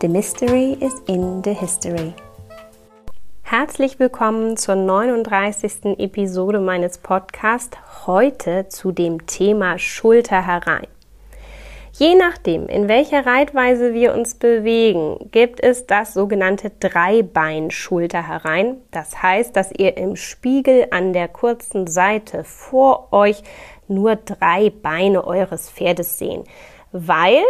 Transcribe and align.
The 0.00 0.06
Mystery 0.06 0.76
is 0.80 0.94
in 1.08 1.42
the 1.42 1.52
History. 1.52 2.14
Herzlich 3.42 3.98
willkommen 3.98 4.56
zur 4.56 4.76
39. 4.76 5.98
Episode 5.98 6.60
meines 6.60 6.98
Podcasts. 6.98 7.76
Heute 8.06 8.68
zu 8.68 8.92
dem 8.92 9.26
Thema 9.26 9.76
Schulter 9.76 10.46
herein. 10.46 10.86
Je 11.94 12.14
nachdem, 12.14 12.68
in 12.68 12.86
welcher 12.86 13.26
Reitweise 13.26 13.92
wir 13.92 14.14
uns 14.14 14.36
bewegen, 14.36 15.30
gibt 15.32 15.60
es 15.60 15.88
das 15.88 16.14
sogenannte 16.14 16.70
Dreibein-Schulter 16.78 18.28
herein. 18.28 18.76
Das 18.92 19.20
heißt, 19.20 19.56
dass 19.56 19.72
ihr 19.72 19.96
im 19.96 20.14
Spiegel 20.14 20.86
an 20.92 21.12
der 21.12 21.26
kurzen 21.26 21.88
Seite 21.88 22.44
vor 22.44 23.12
euch 23.12 23.42
nur 23.88 24.14
drei 24.14 24.70
Beine 24.70 25.26
eures 25.26 25.68
Pferdes 25.68 26.20
sehen, 26.20 26.44
weil 26.92 27.42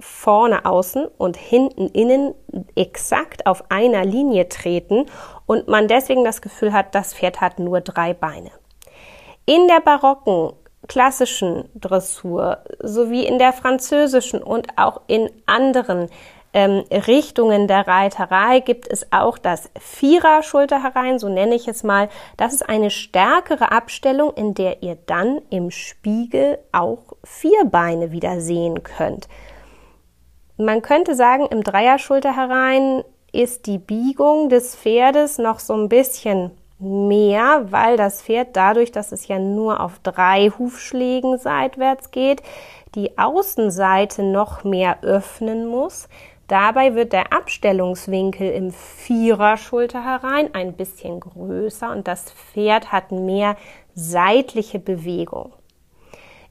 vorne 0.00 0.64
außen 0.64 1.06
und 1.18 1.36
hinten 1.36 1.88
innen 1.88 2.34
exakt 2.74 3.46
auf 3.46 3.70
einer 3.70 4.04
Linie 4.04 4.48
treten 4.48 5.06
und 5.46 5.68
man 5.68 5.88
deswegen 5.88 6.24
das 6.24 6.42
Gefühl 6.42 6.72
hat, 6.72 6.94
das 6.94 7.14
Pferd 7.14 7.40
hat 7.40 7.58
nur 7.58 7.80
drei 7.80 8.14
Beine. 8.14 8.50
In 9.46 9.68
der 9.68 9.80
barocken 9.80 10.52
klassischen 10.88 11.68
Dressur 11.74 12.58
sowie 12.80 13.24
in 13.24 13.38
der 13.38 13.52
französischen 13.52 14.42
und 14.42 14.66
auch 14.76 15.02
in 15.06 15.30
anderen 15.46 16.08
ähm, 16.52 16.82
Richtungen 16.90 17.68
der 17.68 17.86
Reiterei 17.86 18.60
gibt 18.60 18.88
es 18.88 19.06
auch 19.12 19.38
das 19.38 19.70
Vierer-Schulter 19.78 20.82
herein, 20.82 21.18
so 21.18 21.28
nenne 21.28 21.54
ich 21.54 21.68
es 21.68 21.84
mal. 21.84 22.08
Das 22.36 22.52
ist 22.52 22.68
eine 22.68 22.90
stärkere 22.90 23.70
Abstellung, 23.70 24.32
in 24.34 24.54
der 24.54 24.82
ihr 24.82 24.98
dann 25.06 25.40
im 25.50 25.70
Spiegel 25.70 26.58
auch 26.72 26.98
vier 27.22 27.64
Beine 27.66 28.10
wieder 28.10 28.40
sehen 28.40 28.82
könnt. 28.82 29.28
Man 30.60 30.82
könnte 30.82 31.14
sagen, 31.14 31.46
im 31.46 31.62
Dreierschulter 31.62 32.36
herein 32.36 33.02
ist 33.32 33.64
die 33.64 33.78
Biegung 33.78 34.50
des 34.50 34.76
Pferdes 34.76 35.38
noch 35.38 35.58
so 35.58 35.72
ein 35.72 35.88
bisschen 35.88 36.50
mehr, 36.78 37.66
weil 37.70 37.96
das 37.96 38.20
Pferd 38.20 38.48
dadurch, 38.56 38.92
dass 38.92 39.10
es 39.10 39.26
ja 39.26 39.38
nur 39.38 39.80
auf 39.80 40.00
drei 40.02 40.50
Hufschlägen 40.58 41.38
seitwärts 41.38 42.10
geht, 42.10 42.42
die 42.94 43.16
Außenseite 43.16 44.22
noch 44.22 44.62
mehr 44.62 45.02
öffnen 45.02 45.66
muss. 45.66 46.10
Dabei 46.46 46.94
wird 46.94 47.14
der 47.14 47.32
Abstellungswinkel 47.32 48.50
im 48.50 48.70
Viererschulter 48.70 50.04
herein 50.04 50.54
ein 50.54 50.74
bisschen 50.74 51.20
größer 51.20 51.90
und 51.90 52.06
das 52.06 52.32
Pferd 52.32 52.92
hat 52.92 53.12
mehr 53.12 53.56
seitliche 53.94 54.78
Bewegung. 54.78 55.54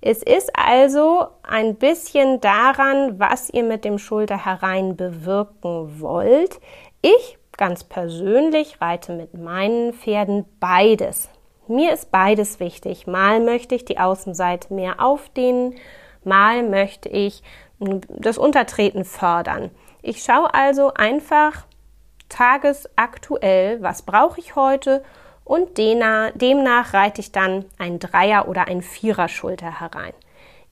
Es 0.01 0.23
ist 0.23 0.51
also 0.53 1.27
ein 1.43 1.75
bisschen 1.75 2.39
daran, 2.39 3.19
was 3.19 3.49
ihr 3.49 3.63
mit 3.63 3.83
dem 3.83 3.97
Schulter 3.97 4.45
herein 4.45 4.95
bewirken 4.95 5.99
wollt. 5.99 6.59
Ich 7.01 7.37
ganz 7.57 7.83
persönlich 7.83 8.79
reite 8.79 9.11
mit 9.11 9.33
meinen 9.33 9.93
Pferden 9.93 10.45
beides. 10.61 11.29
Mir 11.67 11.91
ist 11.93 12.09
beides 12.09 12.61
wichtig. 12.61 13.05
Mal 13.05 13.41
möchte 13.41 13.75
ich 13.75 13.83
die 13.83 13.99
Außenseite 13.99 14.73
mehr 14.73 15.01
aufdehnen, 15.01 15.75
mal 16.23 16.63
möchte 16.63 17.09
ich 17.09 17.43
das 17.79 18.37
Untertreten 18.37 19.03
fördern. 19.03 19.69
Ich 20.01 20.23
schaue 20.23 20.53
also 20.53 20.93
einfach 20.93 21.65
tagesaktuell, 22.29 23.81
was 23.81 24.03
brauche 24.03 24.39
ich 24.39 24.55
heute 24.55 25.03
und 25.49 25.79
demnach 25.79 26.93
reite 26.93 27.21
ich 27.21 27.31
dann 27.31 27.65
ein 27.79 27.97
Dreier- 27.97 28.47
oder 28.47 28.67
ein 28.67 28.83
Vierer-Schulter 28.83 29.79
herein. 29.79 30.13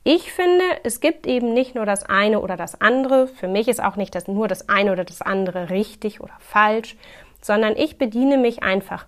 Ich 0.04 0.32
finde, 0.32 0.64
es 0.84 1.00
gibt 1.00 1.26
eben 1.26 1.52
nicht 1.52 1.74
nur 1.74 1.88
das 1.88 2.04
eine 2.04 2.42
oder 2.42 2.58
das 2.58 2.80
andere. 2.80 3.26
Für 3.28 3.48
mich 3.48 3.68
ist 3.70 3.84
auch 3.84 3.96
nicht 3.96 4.14
das, 4.14 4.28
nur 4.28 4.48
das 4.48 4.70
eine 4.70 4.92
oder 4.92 5.04
das 5.04 5.24
andere 5.24 5.72
richtig 5.72 6.22
oder 6.22 6.36
falsch, 6.38 6.96
sondern 7.42 7.76
ich 7.76 7.98
bediene 7.98 8.38
mich 8.38 8.62
einfach 8.62 9.08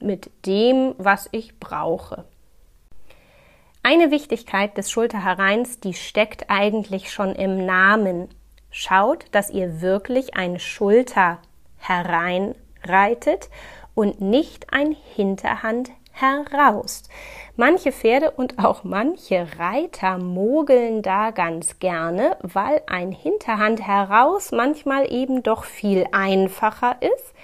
mit 0.00 0.32
dem, 0.46 0.96
was 0.98 1.28
ich 1.30 1.60
brauche. 1.60 2.24
Eine 3.84 4.10
Wichtigkeit 4.10 4.76
des 4.76 4.90
Schulterhereins, 4.90 5.78
die 5.78 5.94
steckt 5.94 6.50
eigentlich 6.50 7.12
schon 7.12 7.36
im 7.36 7.64
Namen. 7.64 8.30
Schaut, 8.72 9.26
dass 9.30 9.48
ihr 9.48 9.80
wirklich 9.80 10.34
ein 10.34 10.58
Schulter 10.58 11.38
hereinreitet 11.76 13.48
und 13.98 14.20
nicht 14.20 14.72
ein 14.72 14.94
Hinterhand 15.16 15.90
heraus. 16.12 17.02
Manche 17.56 17.90
Pferde 17.90 18.30
und 18.30 18.64
auch 18.64 18.84
manche 18.84 19.44
Reiter 19.58 20.18
mogeln 20.18 21.02
da 21.02 21.32
ganz 21.32 21.80
gerne, 21.80 22.36
weil 22.42 22.80
ein 22.86 23.10
Hinterhand 23.10 23.84
heraus 23.84 24.52
manchmal 24.52 25.12
eben 25.12 25.42
doch 25.42 25.64
viel 25.64 26.06
einfacher 26.12 26.94
ist. 27.00 27.34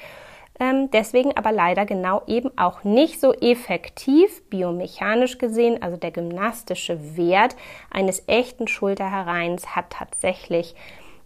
Ähm, 0.61 0.93
deswegen 0.93 1.37
aber 1.37 1.51
leider 1.51 1.87
genau 1.87 2.23
eben 2.29 2.57
auch 2.57 2.85
nicht 2.85 3.21
so 3.21 3.33
effektiv 3.33 4.49
biomechanisch 4.49 5.39
gesehen. 5.39 5.83
Also 5.83 5.97
der 5.97 6.13
gymnastische 6.13 7.17
Wert 7.17 7.57
eines 7.91 8.23
echten 8.29 8.69
Schulterhereins 8.69 9.75
hat 9.75 9.91
tatsächlich 9.91 10.77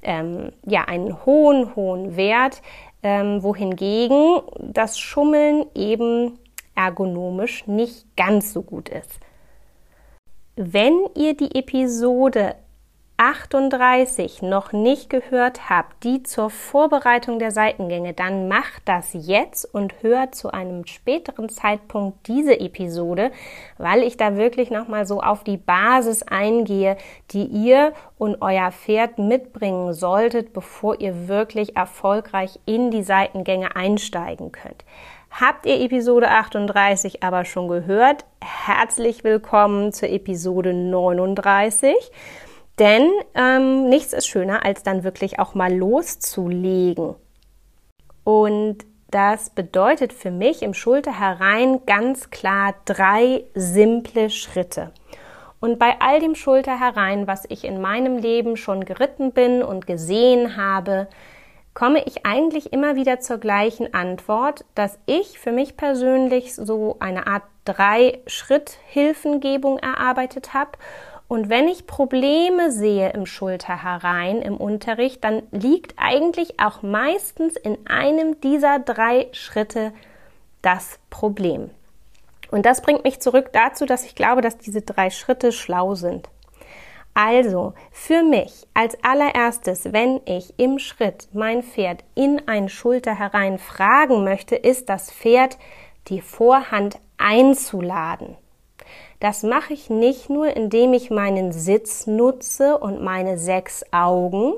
ähm, 0.01 0.53
ja 0.65 0.85
einen 0.85 1.27
hohen, 1.27 1.75
hohen 1.77 2.17
Wert 2.17 2.63
ähm, 3.03 3.43
wohingegen 3.43 4.41
das 4.59 4.99
Schummeln 4.99 5.67
eben 5.75 6.39
ergonomisch 6.75 7.67
nicht 7.67 8.05
ganz 8.17 8.53
so 8.53 8.63
gut 8.63 8.89
ist. 8.89 9.21
Wenn 10.57 11.07
ihr 11.17 11.37
die 11.37 11.55
Episode 11.55 12.57
38 13.21 14.43
noch 14.43 14.71
nicht 14.71 15.11
gehört 15.11 15.69
habt, 15.69 16.05
die 16.05 16.23
zur 16.23 16.51
Vorbereitung 16.51 17.41
der 17.41 17.51
Seitengänge, 17.51 18.13
dann 18.13 18.47
macht 18.47 18.83
das 18.85 19.11
jetzt 19.13 19.65
und 19.65 20.03
hört 20.03 20.37
zu 20.37 20.53
einem 20.53 20.87
späteren 20.87 21.49
Zeitpunkt 21.49 22.29
diese 22.29 22.61
Episode, 22.61 23.33
weil 23.77 24.05
ich 24.05 24.17
da 24.17 24.37
wirklich 24.37 24.71
nochmal 24.71 25.05
so 25.05 25.21
auf 25.21 25.43
die 25.43 25.57
Basis 25.57 26.23
eingehe, 26.23 26.97
die 27.33 27.45
ihr 27.47 27.93
und 28.19 28.41
euer 28.41 28.71
Pferd 28.71 29.19
mitbringen 29.19 29.95
solltet, 29.95 30.53
bevor 30.53 31.01
ihr 31.01 31.27
wirklich 31.27 31.77
erfolgreich 31.77 32.61
in 32.67 32.93
die 32.93 33.03
Seitengänge 33.03 33.75
einsteigen 33.75 34.53
könnt. 34.53 34.85
Habt 35.33 35.67
ihr 35.67 35.81
Episode 35.81 36.31
38 36.31 37.25
aber 37.25 37.45
schon 37.45 37.67
gehört? 37.67 38.25
Herzlich 38.41 39.25
willkommen 39.25 39.93
zur 39.93 40.09
Episode 40.09 40.73
39. 40.73 41.97
Denn 42.79 43.11
ähm, 43.35 43.89
nichts 43.89 44.13
ist 44.13 44.29
schöner, 44.29 44.65
als 44.65 44.83
dann 44.83 45.05
wirklich 45.05 45.39
auch 45.39 45.55
mal 45.55 45.75
loszulegen. 45.75 47.15
Und 48.25 48.79
das 49.11 49.51
bedeutet 49.51 50.13
für 50.13 50.31
mich 50.31 50.63
im 50.63 50.75
Schulter 50.75 51.19
herein 51.19 51.81
ganz 51.87 52.31
klar 52.31 52.75
drei 52.85 53.45
simple 53.55 54.31
Schritte. 54.31 54.93
Und 55.61 55.79
bei 55.79 55.97
all 56.01 56.21
dem 56.21 56.35
Schulter 56.35 56.79
herein, 56.79 57.27
was 57.27 57.45
ich 57.49 57.65
in 57.65 57.81
meinem 57.81 58.19
Leben 58.19 58.57
schon 58.57 58.85
geritten 58.85 59.33
bin 59.33 59.63
und 59.63 59.87
gesehen 59.87 60.57
habe, 60.57 61.09
komme 61.75 62.03
ich 62.05 62.27
eigentlich 62.27 62.73
immer 62.73 62.97
wieder 62.97 63.21
zur 63.21 63.39
gleichen 63.39 63.95
Antwort, 63.95 64.65
dass 64.75 64.99
ich 65.07 65.39
für 65.39 65.53
mich 65.53 65.77
persönlich 65.77 66.55
so 66.55 66.97
eine 67.01 67.27
Art 67.27 67.45
Drei-Schritt-Hilfengebung 67.65 69.79
erarbeitet 69.79 70.55
habe 70.55 70.73
und 71.29 71.51
wenn 71.51 71.69
ich 71.69 71.87
Probleme 71.87 72.73
sehe 72.73 73.11
im 73.11 73.27
Schulter 73.27 73.83
herein 73.83 74.41
im 74.41 74.57
Unterricht, 74.57 75.23
dann 75.23 75.43
liegt 75.51 75.95
eigentlich 75.99 76.59
auch 76.59 76.83
meistens 76.83 77.57
in 77.57 77.87
einem 77.87 78.41
dieser 78.41 78.79
drei 78.79 79.29
Schritte 79.33 79.93
das 80.63 80.99
Problem. 81.11 81.71
Und 82.51 82.65
das 82.65 82.81
bringt 82.81 83.05
mich 83.05 83.21
zurück 83.21 83.51
dazu, 83.53 83.85
dass 83.85 84.07
ich 84.07 84.15
glaube, 84.15 84.41
dass 84.41 84.57
diese 84.57 84.81
drei 84.81 85.11
Schritte 85.11 85.53
schlau 85.53 85.95
sind. 85.95 86.31
Also, 87.13 87.75
für 87.91 88.23
mich 88.23 88.67
als 88.73 88.97
allererstes, 89.03 89.93
wenn 89.93 90.21
ich 90.25 90.55
im 90.57 90.79
Schritt 90.79 91.29
mein 91.35 91.63
Pferd 91.63 92.05
in 92.15 92.41
ein 92.47 92.71
Schulter 92.71 93.19
herein 93.19 93.59
fragen 93.59 94.25
möchte, 94.25 94.57
ist 94.57 94.89
das 94.89 95.11
Pferd 95.11 95.59
die 96.07 96.23
Vorhand 96.23 96.99
einzuladen. 97.19 98.37
Das 99.21 99.43
mache 99.43 99.73
ich 99.73 99.91
nicht 99.91 100.31
nur, 100.31 100.57
indem 100.57 100.93
ich 100.93 101.11
meinen 101.11 101.53
Sitz 101.53 102.07
nutze 102.07 102.79
und 102.79 103.03
meine 103.03 103.39
sechs 103.39 103.85
Augen 103.93 104.55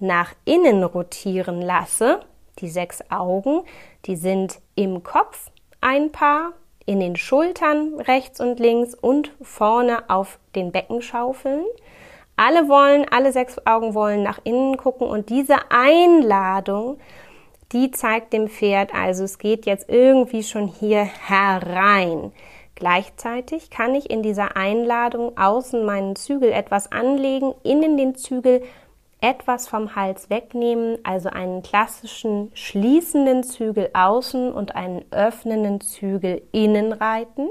nach 0.00 0.34
innen 0.44 0.82
rotieren 0.82 1.62
lasse. 1.62 2.20
Die 2.58 2.68
sechs 2.68 3.02
Augen, 3.10 3.62
die 4.06 4.16
sind 4.16 4.60
im 4.74 5.02
Kopf 5.02 5.50
ein 5.80 6.12
Paar, 6.12 6.52
in 6.86 7.00
den 7.00 7.16
Schultern 7.16 8.00
rechts 8.00 8.40
und 8.40 8.60
links 8.60 8.94
und 8.94 9.32
vorne 9.40 10.08
auf 10.08 10.38
den 10.54 10.70
Beckenschaufeln. 10.70 11.64
Alle 12.36 12.68
wollen, 12.68 13.06
alle 13.10 13.32
sechs 13.32 13.64
Augen 13.64 13.94
wollen 13.94 14.22
nach 14.22 14.40
innen 14.44 14.76
gucken 14.76 15.06
und 15.06 15.30
diese 15.30 15.70
Einladung, 15.70 16.98
die 17.72 17.90
zeigt 17.90 18.32
dem 18.32 18.48
Pferd, 18.48 18.94
also 18.94 19.24
es 19.24 19.38
geht 19.38 19.66
jetzt 19.66 19.88
irgendwie 19.88 20.42
schon 20.42 20.66
hier 20.66 21.04
herein. 21.04 22.32
Gleichzeitig 22.74 23.70
kann 23.70 23.94
ich 23.94 24.10
in 24.10 24.22
dieser 24.22 24.56
Einladung 24.56 25.38
außen 25.38 25.84
meinen 25.84 26.16
Zügel 26.16 26.50
etwas 26.50 26.90
anlegen, 26.90 27.54
innen 27.62 27.96
den 27.96 28.16
Zügel 28.16 28.62
etwas 29.20 29.68
vom 29.68 29.94
Hals 29.96 30.28
wegnehmen, 30.28 30.98
also 31.02 31.30
einen 31.30 31.62
klassischen 31.62 32.50
schließenden 32.54 33.42
Zügel 33.42 33.90
außen 33.94 34.52
und 34.52 34.74
einen 34.74 35.04
öffnenden 35.12 35.80
Zügel 35.80 36.42
innen 36.52 36.92
reiten, 36.92 37.48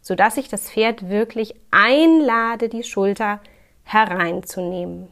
sodass 0.00 0.36
ich 0.36 0.48
das 0.48 0.70
Pferd 0.70 1.10
wirklich 1.10 1.54
einlade, 1.70 2.68
die 2.68 2.84
Schulter 2.84 3.40
hereinzunehmen. 3.82 5.08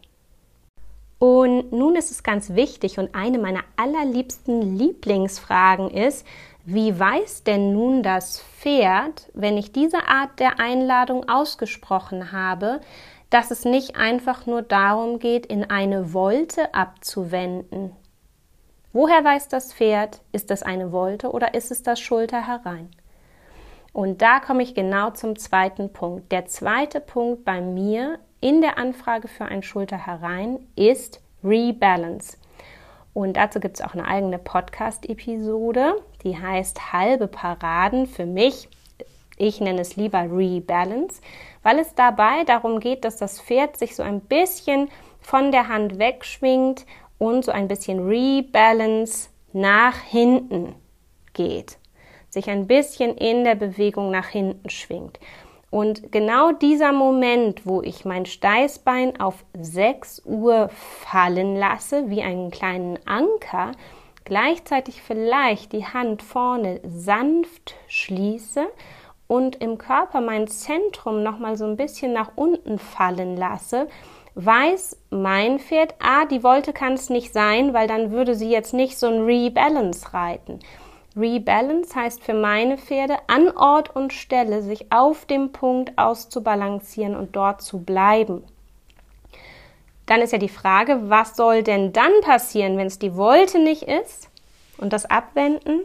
Und 1.19 1.71
nun 1.73 1.95
ist 1.95 2.11
es 2.11 2.23
ganz 2.23 2.55
wichtig 2.55 2.99
und 2.99 3.15
eine 3.15 3.39
meiner 3.39 3.63
allerliebsten 3.77 4.77
Lieblingsfragen 4.77 5.91
ist, 5.91 6.27
wie 6.65 6.99
weiß 6.99 7.45
denn 7.45 7.73
nun 7.73 8.03
das 8.03 8.41
Pferd, 8.41 9.31
wenn 9.35 9.57
ich 9.59 9.73
diese 9.73 10.07
Art 10.07 10.39
der 10.39 10.61
Einladung 10.61 11.29
ausgesprochen 11.29 12.33
habe, 12.33 12.81
dass 13.31 13.51
es 13.51 13.65
nicht 13.65 13.97
einfach 13.97 14.47
nur 14.47 14.63
darum 14.63 15.19
geht, 15.19 15.47
in 15.47 15.71
eine 15.71 16.13
Wolte 16.13 16.75
abzuwenden. 16.75 17.97
Woher 18.93 19.25
weiß 19.25 19.49
das 19.49 19.73
Pferd, 19.73 20.21
ist 20.33 20.51
das 20.51 20.63
eine 20.63 20.93
Wolte 20.93 21.31
oder 21.31 21.55
ist 21.55 21.71
es 21.71 21.83
das 21.83 21.99
Schulter 21.99 22.47
herein? 22.47 22.91
Und 23.93 24.23
da 24.23 24.41
komme 24.41 24.63
ich 24.63 24.75
genau 24.75 25.11
zum 25.11 25.39
zweiten 25.39 25.93
Punkt. 25.93 26.31
Der 26.31 26.47
zweite 26.47 27.01
Punkt 27.01 27.45
bei 27.45 27.61
mir 27.61 28.19
in 28.41 28.61
der 28.61 28.79
Anfrage 28.79 29.29
für 29.29 29.47
ein 29.47 29.63
Schulter 29.63 29.97
herein 30.07 30.59
ist 30.77 31.23
Rebalance. 31.43 32.37
Und 33.15 33.37
dazu 33.37 33.61
gibt 33.61 33.79
es 33.79 33.85
auch 33.85 33.93
eine 33.93 34.07
eigene 34.07 34.39
Podcast-Episode, 34.39 35.97
die 36.25 36.39
heißt 36.39 36.93
Halbe 36.93 37.29
Paraden 37.29 38.07
für 38.07 38.27
mich. 38.27 38.69
Ich 39.37 39.61
nenne 39.61 39.81
es 39.81 39.97
lieber 39.97 40.21
Rebalance 40.31 41.21
weil 41.63 41.79
es 41.79 41.95
dabei 41.95 42.45
darum 42.45 42.81
geht, 42.81 43.05
dass 43.05 43.17
das 43.17 43.41
Pferd 43.41 43.77
sich 43.77 43.95
so 43.95 44.03
ein 44.03 44.21
bisschen 44.21 44.89
von 45.21 45.53
der 45.53 45.69
Hand 45.69 45.99
wegschwingt 45.99 46.85
und 47.19 47.45
so 47.45 47.53
ein 47.53 47.69
bisschen 47.69 48.07
Rebalance 48.07 49.29
nach 49.53 49.97
hinten 50.01 50.75
geht, 51.35 51.79
sich 52.29 52.51
ein 52.51 52.67
bisschen 52.67 53.17
in 53.17 53.45
der 53.45 53.55
Bewegung 53.55 54.11
nach 54.11 54.29
hinten 54.29 54.69
schwingt. 54.71 55.21
Und 55.73 56.13
genau 56.13 56.53
dieser 56.53 56.93
Moment, 56.93 57.67
wo 57.67 57.81
ich 57.81 58.05
mein 58.05 58.27
Steißbein 58.27 59.19
auf 59.19 59.43
6 59.59 60.21
Uhr 60.27 60.69
fallen 60.69 61.57
lasse, 61.57 62.11
wie 62.11 62.23
einen 62.23 62.51
kleinen 62.51 62.99
Anker, 63.07 63.73
gleichzeitig 64.27 65.01
vielleicht 65.01 65.73
die 65.73 65.87
Hand 65.87 66.23
vorne 66.23 66.79
sanft 66.85 67.75
schließe 67.89 68.67
und 69.29 69.63
im 69.63 69.79
Körper 69.79 70.21
mein 70.21 70.47
Zentrum 70.47 71.23
noch 71.23 71.39
mal 71.39 71.57
so 71.57 71.65
ein 71.65 71.79
bisschen 71.79 72.13
nach 72.13 72.33
unten 72.37 72.79
fallen 72.79 73.39
lasse, 73.39 73.89
weiß 74.35 74.99
mein 75.09 75.59
Pferd, 75.59 75.95
ah, 76.01 76.27
die 76.27 76.43
Wolte 76.43 76.75
kann 76.75 76.93
es 76.93 77.09
nicht 77.09 77.33
sein, 77.33 77.73
weil 77.73 77.89
dann 77.89 78.11
würde 78.11 78.35
sie 78.35 78.51
jetzt 78.51 78.75
nicht 78.75 78.99
so 78.99 79.07
ein 79.07 79.25
Rebalance 79.25 80.13
reiten. 80.13 80.59
Rebalance 81.17 81.95
heißt 81.95 82.23
für 82.23 82.35
meine 82.35 82.79
Pferde 82.79 83.17
an 83.27 83.49
Ort 83.57 83.95
und 83.95 84.13
Stelle 84.13 84.63
sich 84.63 84.91
auf 84.91 85.27
dem 85.27 85.53
Punkt 85.53 85.97
auszubalancieren 85.97 87.17
und 87.17 87.37
dort 87.37 87.63
zu 87.63 87.83
bleiben. 87.83 88.43
Dann 90.07 90.21
ist 90.21 90.33
ja 90.33 90.39
die 90.39 90.49
Frage, 90.49 91.11
was 91.11 91.37
soll 91.37 91.63
denn 91.63 91.93
dann 91.93 92.13
passieren, 92.23 92.77
wenn 92.77 92.87
es 92.87 92.99
die 92.99 93.15
Wolte 93.15 93.59
nicht 93.59 93.83
ist 93.83 94.31
und 94.79 94.93
das 94.93 95.07
Abwenden? 95.07 95.81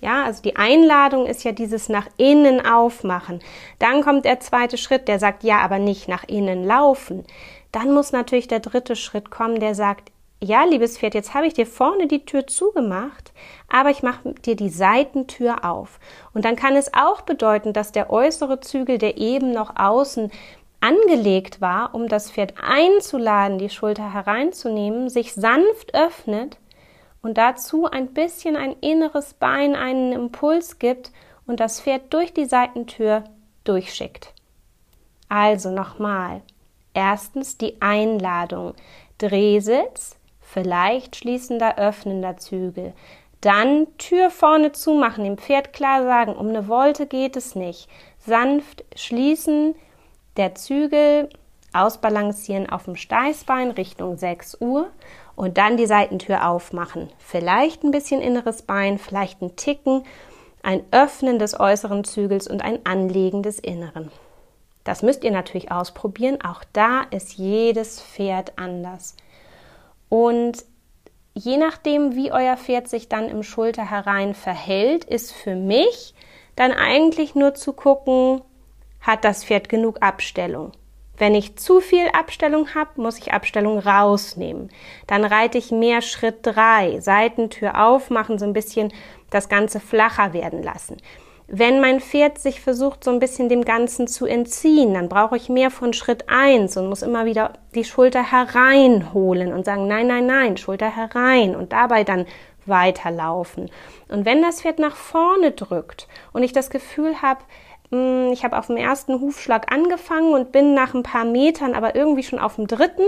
Ja, 0.00 0.24
also 0.24 0.42
die 0.42 0.56
Einladung 0.56 1.26
ist 1.26 1.42
ja 1.42 1.52
dieses 1.52 1.88
nach 1.88 2.06
innen 2.18 2.64
aufmachen. 2.64 3.40
Dann 3.78 4.02
kommt 4.02 4.24
der 4.24 4.40
zweite 4.40 4.76
Schritt, 4.76 5.08
der 5.08 5.18
sagt, 5.18 5.42
ja, 5.42 5.58
aber 5.60 5.78
nicht 5.78 6.06
nach 6.06 6.24
innen 6.24 6.64
laufen. 6.64 7.24
Dann 7.72 7.92
muss 7.94 8.12
natürlich 8.12 8.46
der 8.46 8.60
dritte 8.60 8.94
Schritt 8.94 9.30
kommen, 9.30 9.58
der 9.58 9.74
sagt, 9.74 10.12
ja, 10.42 10.64
liebes 10.64 10.98
Pferd, 10.98 11.14
jetzt 11.14 11.34
habe 11.34 11.46
ich 11.46 11.54
dir 11.54 11.66
vorne 11.66 12.06
die 12.06 12.24
Tür 12.24 12.46
zugemacht, 12.46 13.32
aber 13.68 13.90
ich 13.90 14.02
mache 14.02 14.34
dir 14.34 14.54
die 14.54 14.68
Seitentür 14.68 15.64
auf. 15.64 15.98
Und 16.34 16.44
dann 16.44 16.56
kann 16.56 16.76
es 16.76 16.92
auch 16.92 17.22
bedeuten, 17.22 17.72
dass 17.72 17.92
der 17.92 18.10
äußere 18.10 18.60
Zügel, 18.60 18.98
der 18.98 19.16
eben 19.16 19.52
noch 19.52 19.76
außen 19.76 20.30
angelegt 20.80 21.60
war, 21.60 21.94
um 21.94 22.08
das 22.08 22.30
Pferd 22.30 22.54
einzuladen, 22.62 23.58
die 23.58 23.70
Schulter 23.70 24.12
hereinzunehmen, 24.12 25.08
sich 25.08 25.32
sanft 25.32 25.94
öffnet 25.94 26.58
und 27.22 27.38
dazu 27.38 27.86
ein 27.86 28.12
bisschen 28.12 28.56
ein 28.56 28.76
inneres 28.80 29.34
Bein 29.34 29.74
einen 29.74 30.12
Impuls 30.12 30.78
gibt 30.78 31.12
und 31.46 31.60
das 31.60 31.80
Pferd 31.80 32.12
durch 32.12 32.34
die 32.34 32.44
Seitentür 32.44 33.24
durchschickt. 33.64 34.32
Also 35.28 35.70
nochmal. 35.70 36.42
Erstens 36.94 37.58
die 37.58 37.80
Einladung. 37.80 38.74
Drehsitz, 39.18 40.16
vielleicht 40.46 41.16
schließender, 41.16 41.76
öffnender 41.76 42.36
Zügel. 42.36 42.94
Dann 43.40 43.86
Tür 43.98 44.30
vorne 44.30 44.72
zumachen, 44.72 45.24
dem 45.24 45.38
Pferd 45.38 45.72
klar 45.72 46.02
sagen, 46.04 46.34
um 46.34 46.48
eine 46.48 46.68
Wolte 46.68 47.06
geht 47.06 47.36
es 47.36 47.54
nicht. 47.54 47.88
Sanft 48.18 48.84
schließen, 48.94 49.74
der 50.36 50.54
Zügel 50.54 51.28
ausbalancieren 51.72 52.68
auf 52.70 52.84
dem 52.84 52.96
Steißbein 52.96 53.72
Richtung 53.72 54.16
6 54.16 54.60
Uhr 54.60 54.90
und 55.34 55.58
dann 55.58 55.76
die 55.76 55.86
Seitentür 55.86 56.48
aufmachen. 56.48 57.10
Vielleicht 57.18 57.84
ein 57.84 57.90
bisschen 57.90 58.22
inneres 58.22 58.62
Bein, 58.62 58.98
vielleicht 58.98 59.42
ein 59.42 59.56
Ticken, 59.56 60.04
ein 60.62 60.82
Öffnen 60.90 61.38
des 61.38 61.60
äußeren 61.60 62.04
Zügels 62.04 62.48
und 62.48 62.62
ein 62.62 62.84
Anlegen 62.86 63.42
des 63.42 63.58
Inneren. 63.58 64.10
Das 64.84 65.02
müsst 65.02 65.24
ihr 65.24 65.32
natürlich 65.32 65.70
ausprobieren. 65.70 66.38
Auch 66.42 66.62
da 66.72 67.02
ist 67.10 67.34
jedes 67.34 68.00
Pferd 68.00 68.52
anders. 68.56 69.16
Und 70.08 70.64
je 71.34 71.56
nachdem, 71.56 72.14
wie 72.14 72.32
euer 72.32 72.56
Pferd 72.56 72.88
sich 72.88 73.08
dann 73.08 73.28
im 73.28 73.42
Schulter 73.42 73.90
herein 73.90 74.34
verhält, 74.34 75.04
ist 75.04 75.32
für 75.32 75.54
mich 75.54 76.14
dann 76.54 76.72
eigentlich 76.72 77.34
nur 77.34 77.54
zu 77.54 77.72
gucken, 77.72 78.40
hat 79.00 79.24
das 79.24 79.44
Pferd 79.44 79.68
genug 79.68 80.02
Abstellung? 80.02 80.72
Wenn 81.18 81.34
ich 81.34 81.56
zu 81.56 81.80
viel 81.80 82.08
Abstellung 82.08 82.74
habe, 82.74 83.00
muss 83.00 83.18
ich 83.18 83.32
Abstellung 83.32 83.78
rausnehmen. 83.78 84.70
Dann 85.06 85.24
reite 85.24 85.56
ich 85.56 85.70
mehr 85.70 86.02
Schritt 86.02 86.38
drei, 86.42 87.00
Seitentür 87.00 87.82
aufmachen, 87.82 88.38
so 88.38 88.44
ein 88.44 88.52
bisschen 88.52 88.92
das 89.30 89.48
Ganze 89.48 89.80
flacher 89.80 90.32
werden 90.34 90.62
lassen. 90.62 90.98
Wenn 91.48 91.80
mein 91.80 92.00
Pferd 92.00 92.38
sich 92.38 92.60
versucht, 92.60 93.04
so 93.04 93.12
ein 93.12 93.20
bisschen 93.20 93.48
dem 93.48 93.64
Ganzen 93.64 94.08
zu 94.08 94.26
entziehen, 94.26 94.94
dann 94.94 95.08
brauche 95.08 95.36
ich 95.36 95.48
mehr 95.48 95.70
von 95.70 95.92
Schritt 95.92 96.24
eins 96.28 96.76
und 96.76 96.88
muss 96.88 97.02
immer 97.02 97.24
wieder 97.24 97.52
die 97.74 97.84
Schulter 97.84 98.32
hereinholen 98.32 99.52
und 99.52 99.64
sagen, 99.64 99.86
nein, 99.86 100.08
nein, 100.08 100.26
nein, 100.26 100.56
Schulter 100.56 100.94
herein 100.94 101.54
und 101.54 101.72
dabei 101.72 102.02
dann 102.02 102.26
weiterlaufen. 102.66 103.70
Und 104.08 104.24
wenn 104.24 104.42
das 104.42 104.62
Pferd 104.62 104.80
nach 104.80 104.96
vorne 104.96 105.52
drückt 105.52 106.08
und 106.32 106.42
ich 106.42 106.52
das 106.52 106.68
Gefühl 106.68 107.22
habe, 107.22 107.40
hm, 107.92 108.32
ich 108.32 108.44
habe 108.44 108.58
auf 108.58 108.66
dem 108.66 108.76
ersten 108.76 109.20
Hufschlag 109.20 109.72
angefangen 109.72 110.34
und 110.34 110.50
bin 110.50 110.74
nach 110.74 110.94
ein 110.94 111.04
paar 111.04 111.24
Metern 111.24 111.74
aber 111.74 111.94
irgendwie 111.94 112.24
schon 112.24 112.40
auf 112.40 112.56
dem 112.56 112.66
dritten 112.66 113.06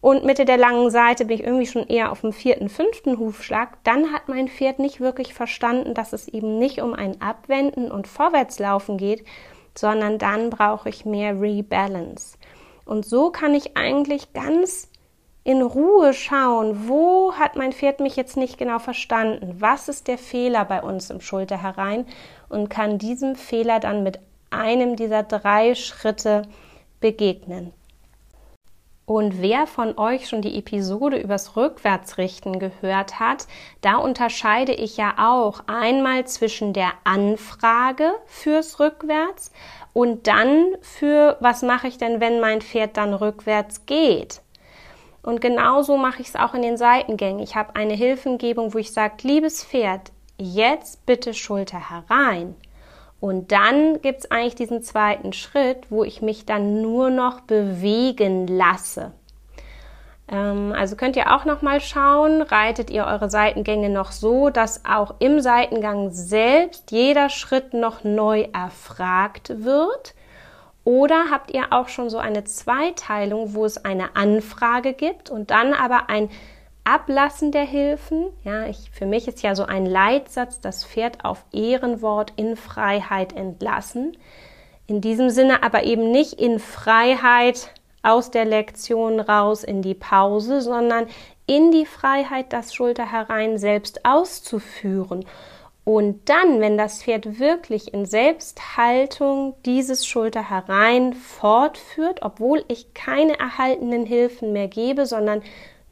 und 0.00 0.24
Mitte 0.24 0.44
der 0.44 0.56
langen 0.56 0.90
Seite 0.90 1.24
bin 1.24 1.38
ich 1.38 1.44
irgendwie 1.44 1.66
schon 1.66 1.86
eher 1.86 2.10
auf 2.10 2.22
dem 2.22 2.32
vierten, 2.32 2.68
fünften 2.68 3.18
Hufschlag. 3.18 3.78
Dann 3.84 4.12
hat 4.12 4.28
mein 4.28 4.48
Pferd 4.48 4.78
nicht 4.78 5.00
wirklich 5.00 5.34
verstanden, 5.34 5.94
dass 5.94 6.12
es 6.12 6.28
eben 6.28 6.58
nicht 6.58 6.80
um 6.80 6.94
ein 6.94 7.20
Abwenden 7.20 7.90
und 7.90 8.08
Vorwärtslaufen 8.08 8.96
geht, 8.96 9.24
sondern 9.76 10.18
dann 10.18 10.50
brauche 10.50 10.88
ich 10.88 11.04
mehr 11.04 11.40
Rebalance. 11.40 12.38
Und 12.84 13.04
so 13.04 13.30
kann 13.30 13.54
ich 13.54 13.76
eigentlich 13.76 14.32
ganz 14.32 14.88
in 15.44 15.62
Ruhe 15.62 16.12
schauen, 16.12 16.88
wo 16.88 17.34
hat 17.34 17.56
mein 17.56 17.72
Pferd 17.72 18.00
mich 18.00 18.16
jetzt 18.16 18.36
nicht 18.36 18.58
genau 18.58 18.78
verstanden? 18.78 19.56
Was 19.58 19.88
ist 19.88 20.08
der 20.08 20.18
Fehler 20.18 20.64
bei 20.64 20.82
uns 20.82 21.10
im 21.10 21.20
Schulter 21.20 21.62
herein? 21.62 22.06
und 22.50 22.68
kann 22.68 22.98
diesem 22.98 23.36
Fehler 23.36 23.80
dann 23.80 24.02
mit 24.02 24.18
einem 24.50 24.96
dieser 24.96 25.22
drei 25.22 25.74
Schritte 25.74 26.42
begegnen. 27.00 27.72
Und 29.10 29.42
wer 29.42 29.66
von 29.66 29.98
euch 29.98 30.28
schon 30.28 30.40
die 30.40 30.56
Episode 30.56 31.16
übers 31.18 31.56
Rückwärtsrichten 31.56 32.60
gehört 32.60 33.18
hat, 33.18 33.48
da 33.80 33.96
unterscheide 33.96 34.72
ich 34.72 34.96
ja 34.96 35.14
auch 35.18 35.64
einmal 35.66 36.28
zwischen 36.28 36.72
der 36.72 36.92
Anfrage 37.02 38.12
fürs 38.26 38.78
Rückwärts 38.78 39.50
und 39.92 40.28
dann 40.28 40.76
für 40.80 41.36
was 41.40 41.62
mache 41.62 41.88
ich 41.88 41.98
denn, 41.98 42.20
wenn 42.20 42.38
mein 42.38 42.60
Pferd 42.60 42.96
dann 42.96 43.12
rückwärts 43.12 43.84
geht. 43.84 44.42
Und 45.24 45.40
genauso 45.40 45.96
mache 45.96 46.22
ich 46.22 46.28
es 46.28 46.36
auch 46.36 46.54
in 46.54 46.62
den 46.62 46.76
Seitengängen. 46.76 47.42
Ich 47.42 47.56
habe 47.56 47.74
eine 47.74 47.94
Hilfengebung, 47.94 48.74
wo 48.74 48.78
ich 48.78 48.92
sage, 48.92 49.14
liebes 49.22 49.64
Pferd, 49.64 50.12
jetzt 50.38 51.04
bitte 51.04 51.34
Schulter 51.34 51.90
herein. 51.90 52.54
Und 53.20 53.52
dann 53.52 54.00
gibt 54.00 54.20
es 54.20 54.30
eigentlich 54.30 54.54
diesen 54.54 54.82
zweiten 54.82 55.32
Schritt, 55.32 55.90
wo 55.90 56.04
ich 56.04 56.22
mich 56.22 56.46
dann 56.46 56.80
nur 56.80 57.10
noch 57.10 57.40
bewegen 57.40 58.46
lasse. 58.46 59.12
Ähm, 60.30 60.72
also 60.76 60.96
könnt 60.96 61.16
ihr 61.16 61.34
auch 61.34 61.44
noch 61.44 61.60
mal 61.60 61.80
schauen, 61.80 62.40
reitet 62.40 62.90
ihr 62.90 63.04
eure 63.04 63.28
Seitengänge 63.28 63.90
noch 63.90 64.12
so, 64.12 64.48
dass 64.48 64.84
auch 64.86 65.16
im 65.18 65.40
Seitengang 65.40 66.10
selbst 66.10 66.90
jeder 66.92 67.28
Schritt 67.28 67.74
noch 67.74 68.04
neu 68.04 68.46
erfragt 68.52 69.64
wird? 69.64 70.14
Oder 70.84 71.26
habt 71.30 71.50
ihr 71.52 71.72
auch 71.72 71.88
schon 71.88 72.08
so 72.08 72.16
eine 72.16 72.44
Zweiteilung, 72.44 73.54
wo 73.54 73.66
es 73.66 73.84
eine 73.84 74.16
Anfrage 74.16 74.94
gibt 74.94 75.28
und 75.28 75.50
dann 75.50 75.74
aber 75.74 76.08
ein 76.08 76.30
Ablassen 76.90 77.52
der 77.52 77.64
Hilfen. 77.64 78.32
Ja, 78.42 78.66
ich, 78.66 78.90
für 78.90 79.06
mich 79.06 79.28
ist 79.28 79.42
ja 79.42 79.54
so 79.54 79.64
ein 79.64 79.86
Leitsatz 79.86 80.60
das 80.60 80.84
Pferd 80.84 81.24
auf 81.24 81.44
Ehrenwort 81.52 82.32
in 82.34 82.56
Freiheit 82.56 83.32
entlassen. 83.32 84.16
In 84.88 85.00
diesem 85.00 85.30
Sinne 85.30 85.62
aber 85.62 85.84
eben 85.84 86.10
nicht 86.10 86.32
in 86.32 86.58
Freiheit 86.58 87.70
aus 88.02 88.32
der 88.32 88.44
Lektion 88.44 89.20
raus 89.20 89.62
in 89.62 89.82
die 89.82 89.94
Pause, 89.94 90.62
sondern 90.62 91.06
in 91.46 91.70
die 91.70 91.86
Freiheit, 91.86 92.52
das 92.52 92.74
Schulter 92.74 93.12
herein 93.12 93.56
selbst 93.56 94.04
auszuführen. 94.04 95.24
Und 95.84 96.28
dann, 96.28 96.60
wenn 96.60 96.76
das 96.76 97.04
Pferd 97.04 97.38
wirklich 97.38 97.94
in 97.94 98.04
Selbsthaltung 98.04 99.54
dieses 99.64 100.08
Schulter 100.08 100.50
herein 100.50 101.14
fortführt, 101.14 102.22
obwohl 102.22 102.64
ich 102.66 102.94
keine 102.94 103.38
erhaltenen 103.38 104.06
Hilfen 104.06 104.52
mehr 104.52 104.66
gebe, 104.66 105.06
sondern 105.06 105.42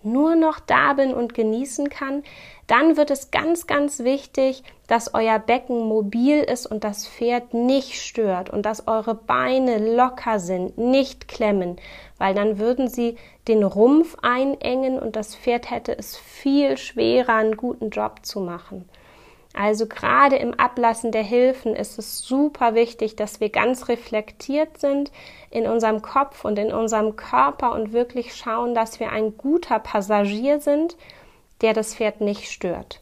nur 0.02 0.36
noch 0.36 0.60
da 0.60 0.92
bin 0.92 1.12
und 1.12 1.34
genießen 1.34 1.88
kann, 1.88 2.22
dann 2.66 2.96
wird 2.96 3.10
es 3.10 3.30
ganz, 3.30 3.66
ganz 3.66 4.00
wichtig, 4.00 4.62
dass 4.86 5.14
euer 5.14 5.38
Becken 5.38 5.86
mobil 5.88 6.38
ist 6.40 6.66
und 6.66 6.84
das 6.84 7.08
Pferd 7.08 7.54
nicht 7.54 7.94
stört 8.00 8.50
und 8.50 8.64
dass 8.64 8.86
eure 8.86 9.14
Beine 9.14 9.94
locker 9.96 10.38
sind, 10.38 10.78
nicht 10.78 11.28
klemmen, 11.28 11.76
weil 12.18 12.34
dann 12.34 12.58
würden 12.58 12.88
sie 12.88 13.16
den 13.48 13.64
Rumpf 13.64 14.16
einengen 14.22 14.98
und 14.98 15.16
das 15.16 15.34
Pferd 15.34 15.70
hätte 15.70 15.96
es 15.96 16.16
viel 16.16 16.76
schwerer, 16.76 17.34
einen 17.34 17.56
guten 17.56 17.90
Job 17.90 18.24
zu 18.24 18.40
machen. 18.40 18.88
Also 19.54 19.86
gerade 19.86 20.36
im 20.36 20.54
Ablassen 20.54 21.10
der 21.10 21.22
Hilfen 21.22 21.74
ist 21.74 21.98
es 21.98 22.20
super 22.20 22.74
wichtig, 22.74 23.16
dass 23.16 23.40
wir 23.40 23.48
ganz 23.48 23.88
reflektiert 23.88 24.78
sind 24.78 25.10
in 25.50 25.66
unserem 25.66 26.02
Kopf 26.02 26.44
und 26.44 26.58
in 26.58 26.72
unserem 26.72 27.16
Körper 27.16 27.72
und 27.72 27.92
wirklich 27.92 28.34
schauen, 28.34 28.74
dass 28.74 29.00
wir 29.00 29.10
ein 29.10 29.36
guter 29.36 29.78
Passagier 29.78 30.60
sind, 30.60 30.96
der 31.60 31.72
das 31.72 31.94
Pferd 31.94 32.20
nicht 32.20 32.50
stört. 32.50 33.00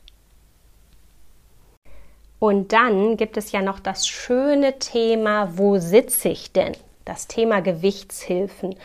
Und 2.39 2.73
dann 2.73 3.17
gibt 3.17 3.37
es 3.37 3.53
ja 3.53 3.63
noch 3.63 3.81
das 3.81 4.07
schöne 4.07 4.79
Thema, 4.79 5.59
wo 5.59 5.79
sitze 5.79 6.29
ich 6.29 6.53
denn? 6.53 6.77
Das 7.05 7.27
Thema 7.27 7.61
Gewichtshilfen. 7.61 8.77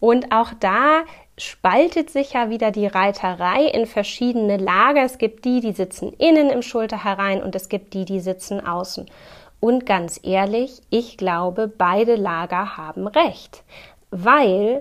Und 0.00 0.32
auch 0.32 0.50
da 0.60 1.02
spaltet 1.38 2.10
sich 2.10 2.34
ja 2.34 2.50
wieder 2.50 2.70
die 2.70 2.86
Reiterei 2.86 3.64
in 3.64 3.86
verschiedene 3.86 4.56
Lager. 4.56 5.02
Es 5.02 5.18
gibt 5.18 5.44
die, 5.44 5.60
die 5.60 5.72
sitzen 5.72 6.12
innen 6.18 6.50
im 6.50 6.62
Schulter 6.62 7.04
herein 7.04 7.42
und 7.42 7.54
es 7.54 7.68
gibt 7.68 7.94
die, 7.94 8.04
die 8.04 8.20
sitzen 8.20 8.64
außen. 8.64 9.06
Und 9.60 9.86
ganz 9.86 10.20
ehrlich, 10.22 10.80
ich 10.90 11.16
glaube, 11.16 11.68
beide 11.68 12.14
Lager 12.14 12.76
haben 12.76 13.06
recht, 13.06 13.64
weil 14.10 14.80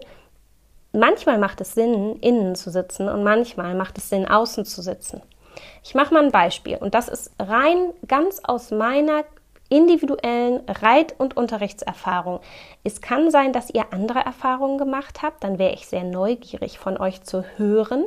manchmal 0.92 1.40
macht 1.40 1.62
es 1.62 1.74
Sinn, 1.74 2.18
innen 2.18 2.56
zu 2.56 2.70
sitzen 2.70 3.10
und 3.10 3.24
manchmal 3.24 3.74
macht 3.74 3.98
es 3.98 4.10
Sinn, 4.10 4.28
außen 4.28 4.66
zu 4.66 4.82
sitzen. 4.82 5.22
Ich 5.84 5.96
mache 5.96 6.14
mal 6.14 6.24
ein 6.24 6.32
Beispiel 6.32 6.78
und 6.78 6.94
das 6.94 7.08
ist 7.08 7.32
rein 7.40 7.92
ganz 8.08 8.42
aus 8.44 8.70
meiner 8.72 9.24
individuellen 9.70 10.62
Reit- 10.68 11.16
und 11.18 11.38
Unterrichtserfahrung. 11.38 12.40
Es 12.84 13.02
kann 13.02 13.32
sein, 13.32 13.54
dass 13.54 13.70
ihr 13.70 13.92
andere 13.92 14.20
Erfahrungen 14.20 14.78
gemacht 14.78 15.22
habt, 15.22 15.44
dann 15.44 15.60
wäre 15.60 15.74
ich 15.74 15.88
sehr 15.88 16.04
neugierig 16.04 16.80
von 16.80 16.98
euch 16.98 17.24
zu 17.24 17.44
hören. 17.58 18.06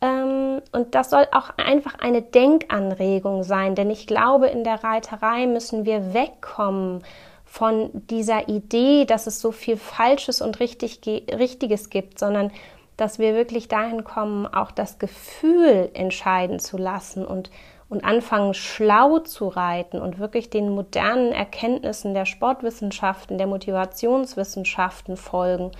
Ähm, 0.00 0.60
und 0.72 0.94
das 0.94 1.10
soll 1.10 1.26
auch 1.32 1.50
einfach 1.56 1.98
eine 1.98 2.22
Denkanregung 2.22 3.42
sein, 3.42 3.74
denn 3.74 3.90
ich 3.90 4.06
glaube, 4.06 4.46
in 4.48 4.64
der 4.64 4.84
Reiterei 4.84 5.46
müssen 5.46 5.84
wir 5.84 6.14
wegkommen 6.14 7.02
von 7.44 7.90
dieser 7.92 8.48
Idee, 8.48 9.06
dass 9.06 9.26
es 9.26 9.40
so 9.40 9.52
viel 9.52 9.76
Falsches 9.76 10.40
und 10.40 10.60
richtig, 10.60 11.00
Richtiges 11.06 11.90
gibt, 11.90 12.18
sondern 12.18 12.52
dass 12.96 13.18
wir 13.18 13.34
wirklich 13.34 13.68
dahin 13.68 14.04
kommen, 14.04 14.46
auch 14.46 14.70
das 14.70 14.98
Gefühl 14.98 15.88
entscheiden 15.94 16.58
zu 16.58 16.76
lassen 16.76 17.24
und 17.24 17.50
und 17.88 18.04
anfangen 18.04 18.54
schlau 18.54 19.20
zu 19.20 19.48
reiten 19.48 20.00
und 20.00 20.18
wirklich 20.18 20.50
den 20.50 20.70
modernen 20.70 21.32
Erkenntnissen 21.32 22.14
der 22.14 22.26
Sportwissenschaften, 22.26 23.38
der 23.38 23.46
Motivationswissenschaften 23.46 25.16
folgen. 25.16 25.72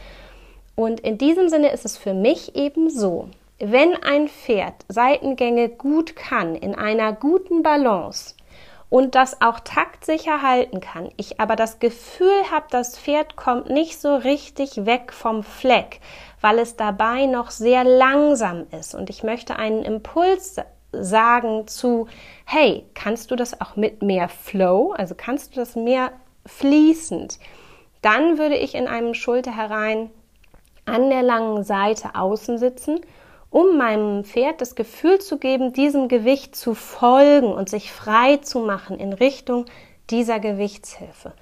Und 0.75 1.01
in 1.01 1.19
diesem 1.19 1.49
Sinne 1.49 1.71
ist 1.71 1.85
es 1.85 1.99
für 1.99 2.15
mich 2.15 2.57
eben 2.57 2.89
so, 2.89 3.29
wenn 3.59 3.95
ein 4.03 4.29
Pferd 4.29 4.75
Seitengänge 4.89 5.69
gut 5.69 6.15
kann, 6.15 6.55
in 6.55 6.75
einer 6.75 7.13
guten 7.13 7.63
Balance 7.63 8.37
und 8.89 9.15
das 9.15 9.43
auch 9.43 9.61
taktsicher 9.61 10.41
halten 10.41 10.81
kann, 10.81 11.11
ich 11.17 11.41
aber 11.41 11.57
das 11.57 11.79
Gefühl 11.79 12.51
habe, 12.51 12.67
das 12.71 12.99
Pferd 12.99 13.37
kommt 13.37 13.69
nicht 13.69 14.01
so 14.01 14.15
richtig 14.15 14.87
weg 14.87 15.13
vom 15.13 15.43
Fleck, 15.43 16.01
weil 16.41 16.59
es 16.59 16.77
dabei 16.77 17.27
noch 17.27 17.51
sehr 17.51 17.85
langsam 17.85 18.67
ist 18.71 18.95
und 18.95 19.11
ich 19.11 19.25
möchte 19.25 19.57
einen 19.57 19.83
Impuls 19.83 20.57
sagen 20.93 21.67
zu, 21.67 22.07
hey, 22.45 22.85
kannst 22.95 23.31
du 23.31 23.37
das 23.37 23.61
auch 23.61 23.77
mit 23.77 24.03
mehr 24.03 24.29
Flow, 24.29 24.93
also 24.93 25.15
kannst 25.17 25.55
du 25.55 25.61
das 25.61 25.77
mehr 25.77 26.13
fließend, 26.47 27.39
dann 28.03 28.39
würde 28.39 28.57
ich 28.57 28.75
in 28.75 28.87
einem 28.87 29.15
Schulter 29.15 29.55
herein 29.55 30.11
an 30.85 31.11
der 31.11 31.23
langen 31.23 31.65
Seite 31.65 32.15
außen 32.15 32.59
sitzen, 32.59 33.01
um 33.51 33.77
meinem 33.77 34.25
Pferd 34.25 34.61
das 34.61 34.75
Gefühl 34.75 35.21
zu 35.21 35.39
geben, 35.39 35.73
diesem 35.73 36.09
Gewicht 36.09 36.55
zu 36.55 36.75
folgen 36.75 37.53
und 37.53 37.69
sich 37.69 37.93
frei 37.93 38.37
zu 38.39 38.61
machen 38.61 38.99
in 38.99 39.13
Richtung 39.13 39.67
dieser 40.11 40.39
Gewichtshilfe. 40.39 41.33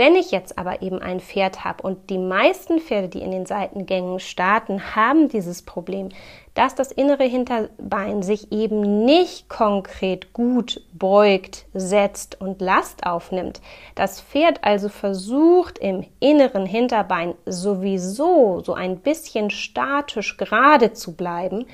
Wenn 0.00 0.14
ich 0.14 0.30
jetzt 0.30 0.56
aber 0.56 0.80
eben 0.80 1.02
ein 1.02 1.20
Pferd 1.20 1.62
habe 1.62 1.82
und 1.82 2.08
die 2.08 2.16
meisten 2.16 2.78
Pferde, 2.78 3.10
die 3.10 3.20
in 3.20 3.32
den 3.32 3.44
Seitengängen 3.44 4.18
starten, 4.18 4.96
haben 4.96 5.28
dieses 5.28 5.60
Problem, 5.60 6.08
dass 6.54 6.74
das 6.74 6.90
innere 6.90 7.24
Hinterbein 7.24 8.22
sich 8.22 8.50
eben 8.50 9.04
nicht 9.04 9.50
konkret 9.50 10.32
gut 10.32 10.80
beugt, 10.94 11.66
setzt 11.74 12.40
und 12.40 12.62
Last 12.62 13.04
aufnimmt. 13.04 13.60
Das 13.94 14.22
Pferd 14.22 14.64
also 14.64 14.88
versucht 14.88 15.78
im 15.78 16.06
inneren 16.18 16.64
Hinterbein 16.64 17.34
sowieso 17.44 18.62
so 18.64 18.72
ein 18.72 19.00
bisschen 19.00 19.50
statisch 19.50 20.38
gerade 20.38 20.94
zu 20.94 21.14
bleiben 21.14 21.66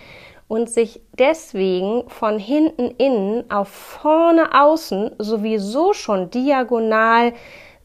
und 0.49 0.69
sich 0.69 1.01
deswegen 1.17 2.09
von 2.09 2.41
hinten 2.41 2.91
innen 2.99 3.49
auf 3.53 3.69
vorne 3.69 4.61
außen 4.61 5.13
sowieso 5.19 5.93
schon 5.93 6.31
diagonal 6.31 7.33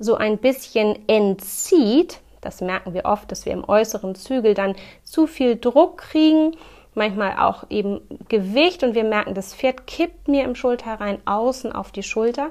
so 0.02 0.16
ein 0.16 0.38
bisschen 0.38 0.98
entzieht, 1.08 2.20
das 2.42 2.60
merken 2.60 2.94
wir 2.94 3.06
oft, 3.06 3.32
dass 3.32 3.46
wir 3.46 3.54
im 3.54 3.68
äußeren 3.68 4.16
Zügel 4.16 4.54
dann 4.54 4.76
zu 5.04 5.28
viel 5.28 5.56
Druck 5.56 6.00
kriegen, 6.00 6.58
manchmal 6.96 7.38
auch 7.38 7.66
eben 7.70 8.02
Gewicht 8.28 8.84
und 8.84 8.96
wir 8.96 9.04
merken, 9.04 9.36
das 9.36 9.54
Pferd 9.54 9.88
kippt 9.88 10.28
mir 10.28 10.44
im 10.44 10.56
Schulter 10.56 11.00
rein 11.00 11.20
außen 11.26 11.72
auf 11.72 11.92
die 11.92 12.04
Schulter, 12.04 12.50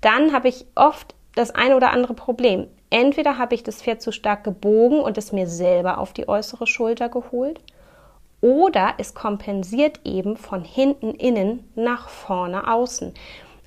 dann 0.00 0.32
habe 0.32 0.48
ich 0.48 0.66
oft 0.74 1.14
das 1.34 1.50
eine 1.50 1.76
oder 1.76 1.90
andere 1.90 2.14
Problem. 2.14 2.68
Entweder 2.90 3.38
habe 3.38 3.56
ich 3.56 3.64
das 3.64 3.82
Pferd 3.82 4.00
zu 4.00 4.12
stark 4.12 4.44
gebogen 4.44 5.00
und 5.00 5.18
es 5.18 5.32
mir 5.32 5.48
selber 5.48 5.98
auf 5.98 6.12
die 6.12 6.28
äußere 6.28 6.66
Schulter 6.66 7.08
geholt, 7.08 7.60
oder 8.40 8.94
es 8.98 9.14
kompensiert 9.14 10.00
eben 10.04 10.36
von 10.36 10.64
hinten 10.64 11.12
innen 11.12 11.70
nach 11.76 12.10
vorne 12.10 12.70
außen. 12.70 13.14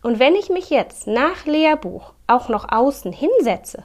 Und 0.04 0.20
wenn 0.20 0.36
ich 0.36 0.50
mich 0.50 0.70
jetzt 0.70 1.08
nach 1.08 1.46
Lehrbuch 1.46 2.14
auch 2.28 2.50
noch 2.50 2.72
außen 2.72 3.12
hinsetze, 3.12 3.84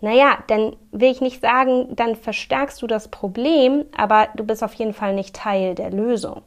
naja, 0.00 0.38
dann 0.48 0.76
will 0.90 1.10
ich 1.10 1.20
nicht 1.20 1.40
sagen, 1.40 1.94
dann 1.94 2.16
verstärkst 2.16 2.82
du 2.82 2.88
das 2.88 3.08
Problem, 3.08 3.84
aber 3.96 4.28
du 4.34 4.44
bist 4.44 4.64
auf 4.64 4.74
jeden 4.74 4.94
Fall 4.94 5.14
nicht 5.14 5.36
Teil 5.36 5.76
der 5.76 5.90
Lösung. 5.90 6.42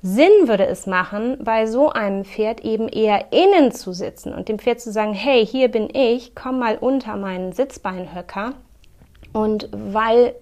Sinn 0.00 0.46
würde 0.46 0.66
es 0.66 0.86
machen, 0.86 1.38
bei 1.42 1.66
so 1.66 1.90
einem 1.90 2.24
Pferd 2.24 2.60
eben 2.60 2.88
eher 2.88 3.32
innen 3.32 3.72
zu 3.72 3.92
sitzen 3.92 4.32
und 4.32 4.48
dem 4.48 4.58
Pferd 4.58 4.80
zu 4.80 4.92
sagen, 4.92 5.12
hey, 5.12 5.44
hier 5.44 5.68
bin 5.68 5.88
ich, 5.92 6.34
komm 6.34 6.58
mal 6.60 6.78
unter 6.78 7.16
meinen 7.16 7.52
Sitzbeinhöcker. 7.52 8.54
Und 9.32 9.68
weil 9.72 10.34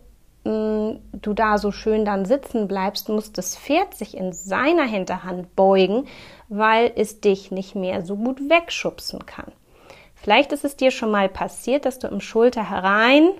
mh, 0.47 1.01
du 1.13 1.35
da 1.35 1.59
so 1.59 1.73
schön 1.73 2.05
dann 2.05 2.25
sitzen 2.25 2.69
bleibst, 2.69 3.09
muss 3.09 3.33
das 3.33 3.57
Pferd 3.57 3.95
sich 3.95 4.17
in 4.17 4.33
seiner 4.33 4.85
Hinterhand 4.85 5.55
beugen, 5.57 6.07
weil 6.49 6.93
es 6.95 7.21
dich 7.21 7.51
nicht 7.51 7.75
mehr 7.75 8.05
so 8.05 8.17
gut 8.17 8.41
wegschubsen 8.49 9.27
kann. 9.27 9.53
Vielleicht 10.15 10.53
ist 10.53 10.65
es 10.65 10.77
dir 10.77 10.91
schon 10.91 11.11
mal 11.11 11.29
passiert, 11.29 11.85
dass 11.85 11.99
du 11.99 12.09
im 12.09 12.21
Schulter 12.21 12.69
herein 12.69 13.31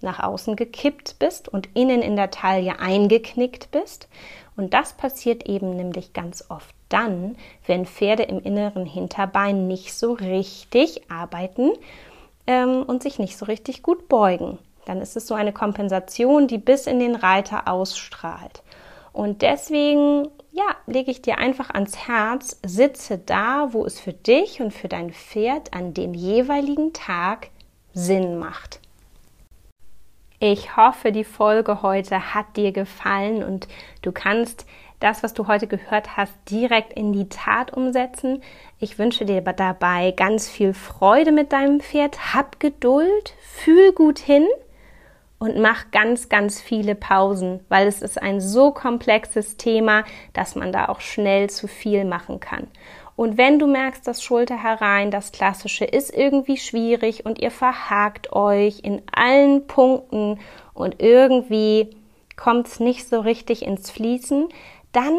nach 0.00 0.20
außen 0.20 0.56
gekippt 0.56 1.18
bist 1.18 1.48
und 1.48 1.68
innen 1.74 2.02
in 2.02 2.16
der 2.16 2.30
Taille 2.30 2.78
eingeknickt 2.78 3.70
bist. 3.70 4.08
Und 4.56 4.72
das 4.72 4.94
passiert 4.94 5.46
eben 5.48 5.76
nämlich 5.76 6.12
ganz 6.12 6.44
oft 6.48 6.74
dann, 6.88 7.36
wenn 7.66 7.86
Pferde 7.86 8.22
im 8.24 8.40
inneren 8.40 8.86
Hinterbein 8.86 9.66
nicht 9.66 9.94
so 9.94 10.12
richtig 10.12 11.10
arbeiten 11.10 11.72
ähm, 12.46 12.82
und 12.82 13.02
sich 13.02 13.18
nicht 13.18 13.36
so 13.36 13.44
richtig 13.46 13.82
gut 13.82 14.08
beugen. 14.08 14.58
Dann 14.86 15.02
ist 15.02 15.16
es 15.16 15.26
so 15.26 15.34
eine 15.34 15.52
Kompensation, 15.52 16.46
die 16.46 16.58
bis 16.58 16.86
in 16.86 16.98
den 16.98 17.16
Reiter 17.16 17.68
ausstrahlt. 17.68 18.62
Und 19.12 19.42
deswegen, 19.42 20.28
ja, 20.52 20.76
lege 20.86 21.10
ich 21.10 21.22
dir 21.22 21.38
einfach 21.38 21.70
ans 21.70 21.96
Herz, 22.06 22.58
sitze 22.64 23.18
da, 23.18 23.68
wo 23.72 23.84
es 23.84 24.00
für 24.00 24.12
dich 24.12 24.60
und 24.60 24.72
für 24.72 24.88
dein 24.88 25.12
Pferd 25.12 25.74
an 25.74 25.92
dem 25.92 26.14
jeweiligen 26.14 26.92
Tag 26.92 27.48
Sinn 27.92 28.38
macht. 28.38 28.80
Ich 30.38 30.76
hoffe, 30.76 31.12
die 31.12 31.24
Folge 31.24 31.82
heute 31.82 32.34
hat 32.34 32.56
dir 32.56 32.70
gefallen 32.70 33.42
und 33.42 33.68
du 34.02 34.12
kannst 34.12 34.66
das, 35.00 35.22
was 35.22 35.34
du 35.34 35.48
heute 35.48 35.66
gehört 35.66 36.16
hast, 36.16 36.32
direkt 36.48 36.92
in 36.92 37.12
die 37.12 37.28
Tat 37.28 37.72
umsetzen. 37.72 38.42
Ich 38.78 38.98
wünsche 38.98 39.24
dir 39.24 39.40
dabei 39.40 40.12
ganz 40.12 40.48
viel 40.48 40.74
Freude 40.74 41.32
mit 41.32 41.52
deinem 41.52 41.80
Pferd. 41.80 42.34
Hab 42.34 42.60
Geduld, 42.60 43.34
fühl 43.40 43.92
gut 43.92 44.18
hin 44.18 44.46
und 45.38 45.58
mach 45.58 45.90
ganz, 45.90 46.28
ganz 46.28 46.60
viele 46.60 46.94
Pausen, 46.94 47.60
weil 47.68 47.86
es 47.86 48.02
ist 48.02 48.20
ein 48.20 48.40
so 48.40 48.70
komplexes 48.70 49.56
Thema, 49.56 50.04
dass 50.32 50.54
man 50.54 50.72
da 50.72 50.88
auch 50.88 51.00
schnell 51.00 51.50
zu 51.50 51.68
viel 51.68 52.04
machen 52.04 52.40
kann. 52.40 52.68
Und 53.16 53.38
wenn 53.38 53.58
du 53.58 53.66
merkst, 53.66 54.06
das 54.06 54.22
Schulter 54.22 54.62
herein, 54.62 55.10
das 55.10 55.32
Klassische 55.32 55.86
ist 55.86 56.14
irgendwie 56.14 56.58
schwierig 56.58 57.24
und 57.24 57.38
ihr 57.38 57.50
verhakt 57.50 58.32
euch 58.32 58.80
in 58.80 59.02
allen 59.10 59.66
Punkten 59.66 60.38
und 60.74 61.02
irgendwie 61.02 61.96
kommt 62.36 62.68
es 62.68 62.80
nicht 62.80 63.08
so 63.08 63.20
richtig 63.20 63.64
ins 63.64 63.90
Fließen, 63.90 64.48
dann 64.92 65.18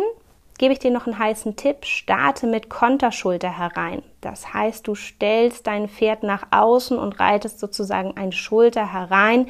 gebe 0.59 0.73
ich 0.73 0.79
dir 0.79 0.91
noch 0.91 1.07
einen 1.07 1.17
heißen 1.17 1.55
Tipp. 1.55 1.85
Starte 1.85 2.45
mit 2.45 2.69
Konterschulter 2.69 3.57
herein. 3.57 4.03
Das 4.21 4.53
heißt, 4.53 4.87
du 4.87 4.93
stellst 4.93 5.65
dein 5.65 5.87
Pferd 5.87 6.23
nach 6.23 6.47
außen 6.51 6.97
und 6.97 7.19
reitest 7.19 7.59
sozusagen 7.59 8.15
ein 8.15 8.31
Schulter 8.31 8.93
herein 8.93 9.47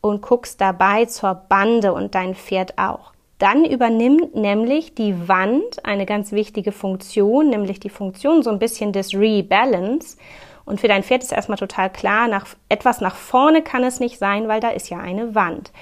und 0.00 0.22
guckst 0.22 0.60
dabei 0.60 1.06
zur 1.06 1.34
Bande 1.34 1.92
und 1.92 2.14
dein 2.14 2.34
Pferd 2.34 2.78
auch. 2.78 3.12
Dann 3.38 3.64
übernimmt 3.64 4.34
nämlich 4.34 4.94
die 4.94 5.28
Wand 5.28 5.84
eine 5.84 6.06
ganz 6.06 6.32
wichtige 6.32 6.72
Funktion, 6.72 7.50
nämlich 7.50 7.78
die 7.78 7.90
Funktion 7.90 8.42
so 8.42 8.50
ein 8.50 8.58
bisschen 8.58 8.92
des 8.92 9.14
Rebalance. 9.14 10.16
Und 10.64 10.80
für 10.80 10.88
dein 10.88 11.04
Pferd 11.04 11.22
ist 11.22 11.32
erstmal 11.32 11.58
total 11.58 11.90
klar, 11.90 12.28
nach, 12.28 12.46
etwas 12.68 13.00
nach 13.00 13.14
vorne 13.14 13.62
kann 13.62 13.84
es 13.84 14.00
nicht 14.00 14.18
sein, 14.18 14.48
weil 14.48 14.60
da 14.60 14.70
ist 14.70 14.90
ja 14.90 14.98
eine 14.98 15.34
Wand. 15.34 15.72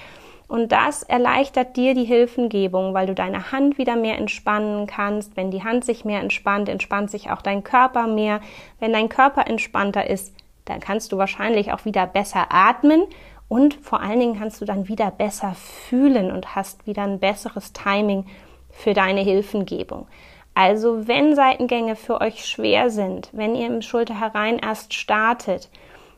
Und 0.47 0.71
das 0.71 1.03
erleichtert 1.03 1.75
dir 1.75 1.93
die 1.93 2.05
Hilfengebung, 2.05 2.93
weil 2.93 3.07
du 3.07 3.13
deine 3.13 3.51
Hand 3.51 3.77
wieder 3.77 3.97
mehr 3.97 4.17
entspannen 4.17 4.87
kannst. 4.87 5.35
Wenn 5.35 5.51
die 5.51 5.63
Hand 5.63 5.83
sich 5.83 6.05
mehr 6.05 6.21
entspannt, 6.21 6.69
entspannt 6.69 7.11
sich 7.11 7.31
auch 7.31 7.41
dein 7.41 7.63
Körper 7.63 8.07
mehr. 8.07 8.39
Wenn 8.79 8.93
dein 8.93 9.09
Körper 9.09 9.47
entspannter 9.47 10.09
ist, 10.09 10.33
dann 10.63 10.79
kannst 10.79 11.11
du 11.11 11.17
wahrscheinlich 11.17 11.73
auch 11.73 11.83
wieder 11.83 12.05
besser 12.05 12.47
atmen 12.49 13.03
und 13.49 13.75
vor 13.75 14.01
allen 14.01 14.19
Dingen 14.19 14.39
kannst 14.39 14.61
du 14.61 14.65
dann 14.65 14.87
wieder 14.87 15.11
besser 15.11 15.53
fühlen 15.55 16.31
und 16.31 16.55
hast 16.55 16.85
wieder 16.85 17.03
ein 17.03 17.19
besseres 17.19 17.73
Timing 17.73 18.25
für 18.69 18.93
deine 18.93 19.21
Hilfengebung. 19.21 20.07
Also 20.53 21.07
wenn 21.07 21.35
Seitengänge 21.35 21.95
für 21.95 22.19
euch 22.19 22.45
schwer 22.45 22.89
sind, 22.89 23.29
wenn 23.31 23.55
ihr 23.55 23.67
im 23.67 23.81
Schulter 23.81 24.19
herein 24.19 24.59
erst 24.59 24.93
startet, 24.93 25.69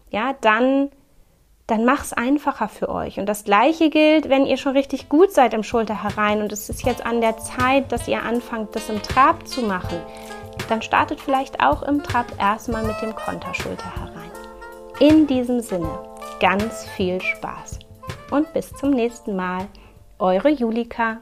ja, 0.10 0.34
dann 0.42 0.90
dann 1.70 1.86
mach's 1.86 2.14
einfacher 2.14 2.68
für 2.68 2.90
euch. 2.90 3.20
Und 3.20 3.28
das 3.28 3.44
gleiche 3.44 3.92
gilt, 3.92 4.28
wenn 4.28 4.48
ihr 4.48 4.58
schon 4.58 4.76
richtig 4.76 5.08
gut 5.08 5.32
seid 5.32 5.54
im 5.54 5.62
Schulter 5.62 6.02
herein 6.02 6.42
und 6.42 6.52
es 6.52 6.68
ist 6.68 6.84
jetzt 6.84 7.06
an 7.06 7.22
der 7.22 7.38
Zeit, 7.38 7.92
dass 7.92 8.08
ihr 8.08 8.24
anfangt, 8.24 8.76
das 8.76 8.90
im 8.90 9.04
Trab 9.04 9.48
zu 9.48 9.62
machen. 9.62 10.00
Dann 10.68 10.82
startet 10.82 11.20
vielleicht 11.20 11.64
auch 11.64 11.84
im 11.84 12.02
Trab 12.02 12.26
erstmal 12.40 12.84
mit 12.84 13.00
dem 13.02 13.16
Konterschulter 13.16 13.96
herein. 13.96 14.19
In 15.00 15.28
diesem 15.28 15.62
Sinne, 15.62 15.90
ganz 16.42 16.86
viel 16.90 17.22
Spaß 17.22 17.80
und 18.32 18.52
bis 18.52 18.70
zum 18.74 18.90
nächsten 18.92 19.34
Mal. 19.34 19.66
Eure 20.18 20.50
Julika. 20.50 21.22